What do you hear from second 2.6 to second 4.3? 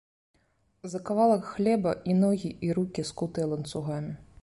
і рукі скутыя ланцугамі.